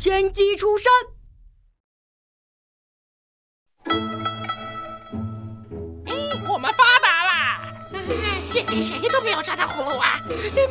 [0.00, 0.90] 千机出山。
[6.48, 7.60] 我们发达啦！
[8.46, 10.18] 现在谁都没有抓到葫芦娃，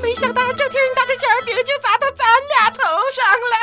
[0.02, 2.80] 没想到这天大的馅饼就砸到咱俩头
[3.14, 3.56] 上了。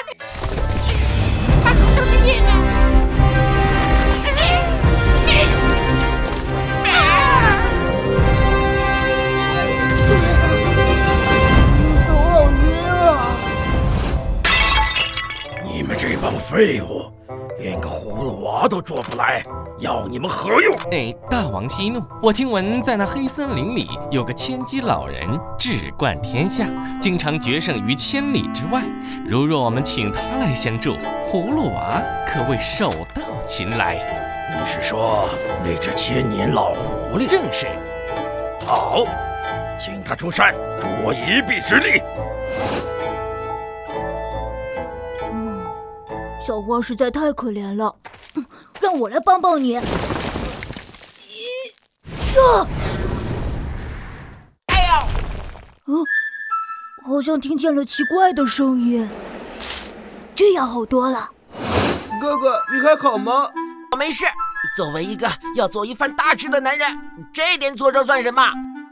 [16.56, 17.02] 废物，
[17.58, 19.44] 连个葫芦娃都捉不来，
[19.78, 20.74] 要你们何用？
[20.90, 22.00] 哎，大王息怒！
[22.22, 26.66] 我听闻在那黑森林里有个千机老人，智冠天下，
[26.98, 28.82] 经常决胜于千里之外。
[29.26, 30.96] 如若我们请他来相助，
[31.26, 33.96] 葫芦娃可谓手到擒来。
[34.58, 35.28] 你是说
[35.62, 37.28] 那只千年老狐狸？
[37.28, 37.66] 正是。
[38.64, 39.04] 好，
[39.78, 42.00] 请他出山，助我一臂之力。
[46.46, 47.92] 小花实在太可怜了，
[48.80, 49.70] 让我来帮帮你。
[49.70, 49.80] 一，
[52.36, 52.66] 呀！
[54.66, 55.08] 哎呀！
[55.86, 55.96] 嗯，
[57.04, 59.08] 好像听见了奇怪的声音。
[60.36, 61.28] 这样好多了。
[62.20, 63.50] 哥哥，你还好吗？
[63.90, 64.24] 我没事。
[64.76, 66.96] 作为一个要做一番大事的男人，
[67.32, 68.40] 这点挫折算什么？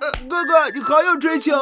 [0.01, 1.53] 呃，哥哥，你还有追求？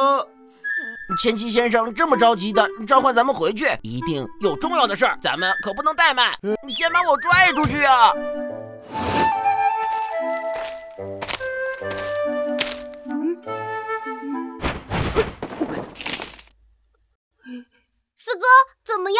[1.21, 6.33] 千机先生这么着急的召唤咱们回去，一定有重要的事儿，咱们可不能怠慢。
[6.65, 8.13] 你先把我拽出去啊！
[18.15, 18.45] 四哥，
[18.83, 19.19] 怎么样？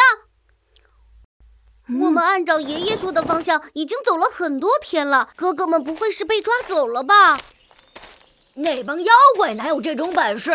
[2.00, 7.38] 我们按照爷爷说的方向已经走了很多天了，哥哥们不会是被抓走了吧？
[8.54, 10.52] 那帮妖怪哪有这种本事？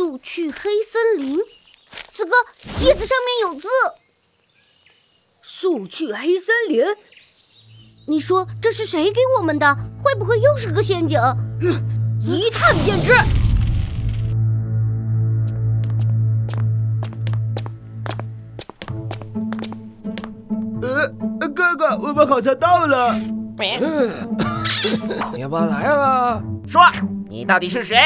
[0.00, 1.36] 速去黑森林，
[2.10, 2.32] 四哥，
[2.82, 3.68] 叶子上面有字。
[5.42, 6.82] 速去黑森林，
[8.06, 9.76] 你说这是谁给我们的？
[10.02, 11.20] 会不会又是个陷阱？
[12.26, 13.12] 一探便知。
[20.80, 21.12] 呃，
[21.54, 23.14] 哥哥，我们好像到了。
[25.34, 26.42] 你们来了？
[26.66, 26.80] 说，
[27.28, 27.98] 你到底是谁？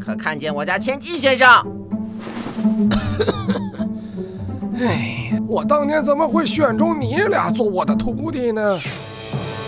[0.00, 1.48] 可看见我家千机先生？
[4.80, 8.78] 哎，我当年怎么会选中你俩做我的徒弟呢？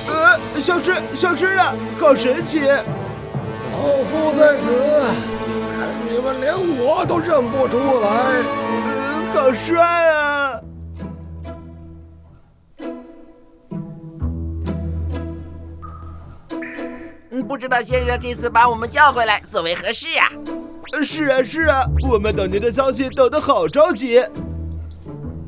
[0.07, 2.61] 呃，消失，消失了，好神奇！
[2.61, 2.77] 老
[4.05, 4.79] 夫在此，竟
[5.79, 8.09] 然你们连我都认不出来，
[8.87, 8.89] 呃，
[9.35, 10.15] 好帅啊！
[17.47, 20.29] 不知道先生这次把我们叫回来，所为何事呀？
[21.03, 24.23] 是啊，是啊，我们等您的消息等得好着急。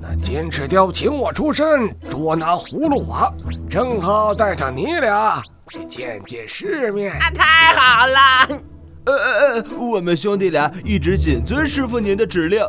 [0.00, 3.26] 那金翅雕请我出山捉拿葫芦娃，
[3.69, 7.12] 正好带上你俩去见见世面。
[7.12, 8.60] 啊，太好了！
[9.04, 12.60] 呃呃呃，我们兄弟俩一直谨遵师傅您的指令，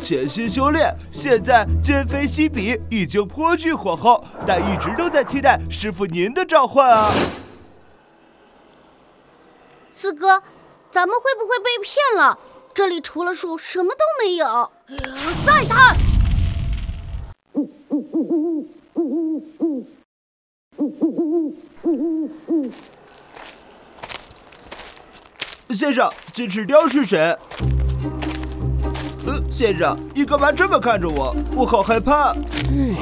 [0.00, 7.10] 潜心修炼，现在今非昔比，已经颇具火候，但一直都在期待师傅您的召唤啊。
[9.92, 10.42] 四哥，
[10.90, 12.38] 咱们会不会被骗了？
[12.74, 14.72] 这里除了树什么都没有。
[15.46, 15.94] 再探。
[25.74, 27.36] 先生，金翅雕是谁？
[29.26, 31.36] 呃，先生，你干嘛这么看着我？
[31.54, 32.30] 我好害怕。
[32.32, 32.96] 哎，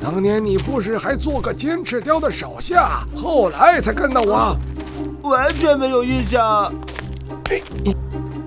[0.00, 4.56] 当年你不是还做个金翅雕的手下，后来才跟到我？
[5.22, 6.72] 完全没有印象。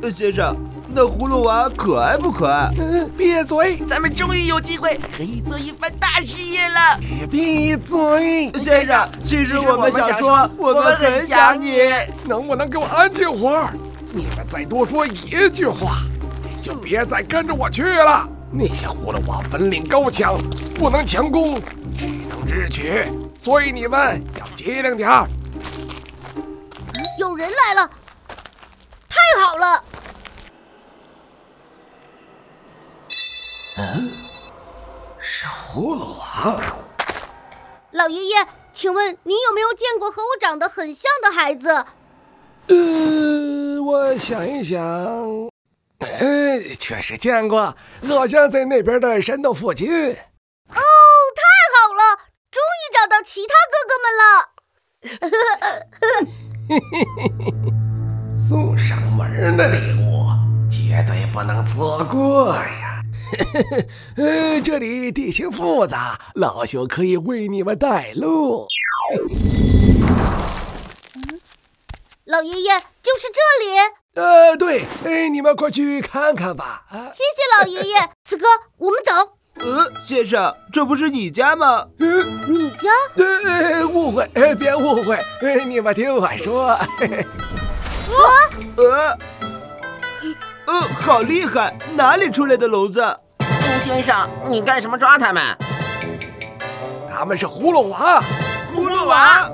[0.02, 0.56] 呃，先生，
[0.94, 2.70] 那葫芦娃可爱不可爱？
[3.18, 3.78] 闭嘴！
[3.88, 7.00] 咱们终于有机会可以做一番大事业了。
[7.30, 8.52] 闭嘴！
[8.60, 11.90] 先生，其实我们想说，我们很想你。
[12.26, 13.74] 能不能给我安静会儿？
[14.14, 15.98] 你们再多说一句话，
[16.62, 18.30] 就别再跟着我去了。
[18.52, 20.38] 那些葫芦娃本领高强，
[20.78, 21.60] 不能强攻，
[21.94, 23.04] 只能智取，
[23.38, 25.28] 所以你们要机灵点儿。
[27.36, 27.90] 有人来了，
[29.10, 29.84] 太好了！
[33.78, 34.10] 嗯，
[35.20, 36.62] 是葫芦娃。
[37.92, 41.86] 老爷爷，请问您有没有见过和我长得很像的孩子？
[42.68, 44.82] 呃，我想一想，
[46.00, 47.76] 哎，确实见过，
[48.08, 49.92] 好像在那边的山洞附近。
[49.92, 50.16] 哦，
[50.70, 51.44] 太
[51.76, 52.16] 好了，
[52.50, 54.56] 终于找到其他哥哥们了。
[56.68, 60.26] 嘿嘿嘿嘿，送上门的礼物，
[60.70, 63.04] 绝对不能错过呀！
[64.18, 68.68] 呃， 这里地形复杂，老朽可以为你们带路。
[72.26, 73.78] 老爷爷，就是这里。
[74.16, 76.86] 呃，对，哎，你们快去看看吧。
[76.90, 78.10] 啊，谢谢老爷爷。
[78.24, 78.48] 四哥，
[78.78, 79.35] 我们走。
[79.56, 81.86] 呃，先生，这不是你家吗？
[82.00, 82.90] 嗯你家？
[83.16, 85.24] 呃，误会，别误会，
[85.66, 86.68] 你们听我说。
[86.68, 86.88] 啊？
[88.76, 89.18] 呃，
[90.68, 91.76] 呃，好厉害！
[91.96, 93.02] 哪里出来的聋子？
[93.80, 95.44] 先生，你干什么抓他们？
[97.10, 98.22] 他们是葫芦娃，
[98.76, 99.50] 葫芦娃。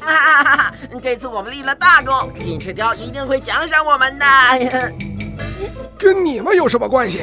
[0.00, 0.74] 哈哈哈哈！
[1.00, 4.26] 这次我们立了大功，金翅雕一定会奖赏我们的。
[5.96, 7.22] 跟你们有什么关系？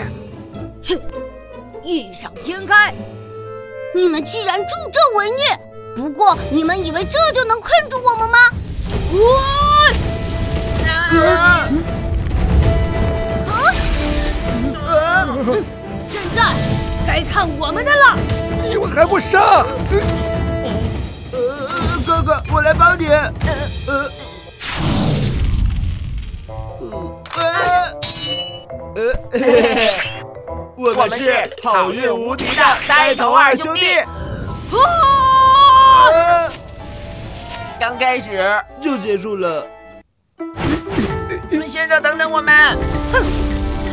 [0.84, 1.00] 哼！
[1.84, 2.94] 异想天开！
[3.94, 5.60] 你们居然助纣为虐！
[5.96, 8.38] 不过你们以为这就能困住我们吗？
[11.14, 11.68] 啊！
[14.88, 15.38] 啊！
[16.10, 16.42] 现在
[17.06, 18.18] 该看我们的了！
[18.64, 19.66] 你们还不杀？
[22.06, 23.08] 哥哥，我来帮你。
[23.08, 23.34] 呃，
[23.88, 23.94] 呃，
[28.96, 29.00] 呃，
[29.32, 30.11] 嘿嘿嘿，
[30.90, 34.00] 我们是好运无敌的呆头二兄弟。
[34.72, 36.50] 啊！
[37.80, 38.42] 刚开始
[38.82, 39.66] 就结束了。
[41.68, 42.54] 先生，等等我们！
[43.14, 43.24] 哼，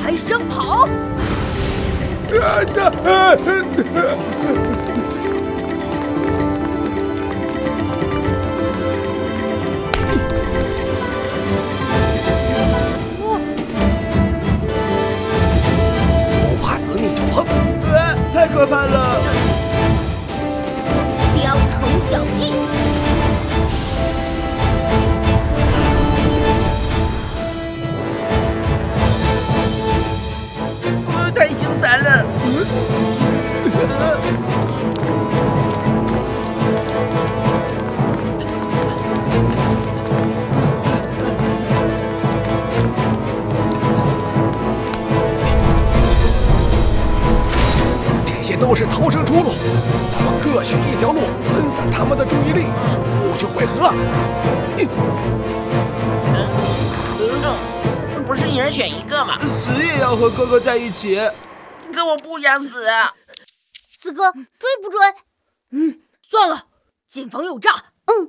[0.03, 0.89] 还想跑？
[2.31, 2.65] 太
[18.59, 19.38] 可怕了！
[48.69, 49.55] 都是逃生出路，
[50.13, 51.21] 咱们各选一条路，
[51.51, 52.67] 分散他们的注意力，
[53.17, 53.91] 出去汇合。
[58.13, 59.39] 嗯，不是一人选一个吗？
[59.59, 61.19] 死也要和哥哥在一起。
[61.95, 62.85] 可我不想死。
[64.03, 64.43] 四哥，追
[64.83, 65.01] 不追？
[65.71, 66.67] 嗯，算了，
[67.09, 67.71] 谨防有诈。
[68.05, 68.25] 嗯。
[68.25, 68.29] 嗯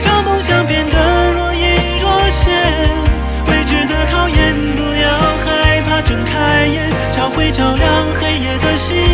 [0.00, 2.52] 让梦想变得若隐若现。
[3.46, 9.13] 未知的考验，不要害怕，睁开眼，找回照亮黑夜的心，